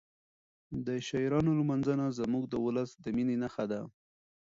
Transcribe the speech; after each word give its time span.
د 0.85 0.87
شاعرانو 1.07 1.51
لمانځنه 1.59 2.05
زموږ 2.19 2.43
د 2.49 2.55
ولس 2.65 2.89
د 3.03 3.05
مینې 3.15 3.35
نښه 3.43 3.65
ده. 3.71 3.81